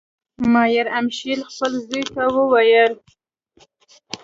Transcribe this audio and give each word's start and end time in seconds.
مایر 0.53 0.87
امشیل 0.99 1.39
خپل 1.51 1.71
زوی 1.87 2.03
ته 2.13 2.23
وویل. 2.35 2.93